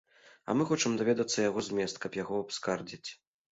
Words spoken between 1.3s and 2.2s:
яго змест, каб